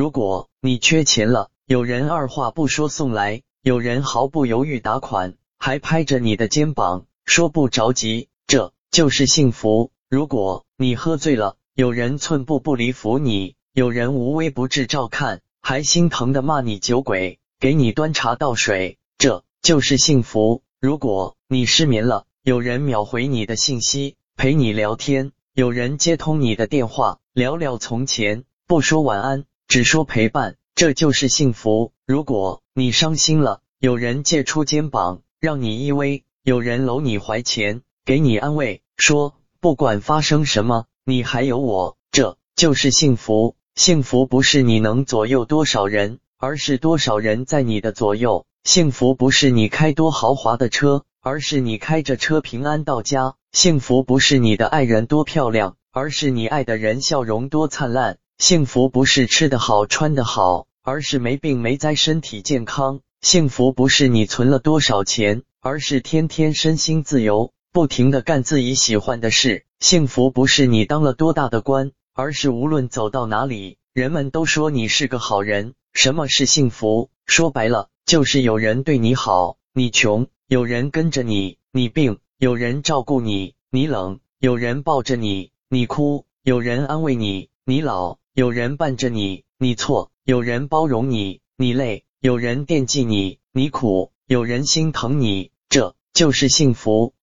[0.00, 9.90] 如果你缺钱了，有人二话不说送来，有人毫不犹豫打款，还拍着你的肩膀说不着急，这就是幸福。
[10.08, 20.62] 如果你喝醉了，有人寸步不离扶你，有人无微不至照看，还心疼的骂你酒鬼，给你端茶倒水，这就是幸福。
[20.80, 29.44] 如果你失眠了，有人秒回你的信息，陪你聊天，有人接通你的电话，聊聊从前，不说晚安。
[29.70, 31.92] 只说陪伴，这就是幸福。
[32.04, 43.54] 如果你伤心了，有人借出肩膀让你依偎，有人搂你怀前给你安慰，说不管发生什么，你还有我，这就是幸福。
[43.76, 48.46] 幸福不是你能左右多少人，而是多少人在你的左右。
[48.64, 53.36] 幸福不是你开多豪华的车，而是你开着车平安到家。
[53.52, 58.18] 幸福不是你的爱人多漂亮，而是你爱的人笑容多灿烂。
[58.40, 63.00] 幸福不是吃得好穿得好，而是没病没灾身体健康。
[63.20, 69.66] 幸福不是你存了多少钱，而是天天身心自由，不停的干自己喜欢的事。
[69.78, 75.74] 幸福不是你当了多大的官，而是无论走到哪里，人们都说你是个好人。
[75.92, 77.10] 什么是幸福？
[77.26, 88.18] 说白了，就是有人对你好，你穷，有人跟着你；你病，有人照顾你；你冷，有人抱着你；你哭，有人安慰你；你老。
[88.40, 97.12] 有人伴着你，你错；有人包容你，你累；有人惦记你，你苦；有人心疼你，这就是幸福。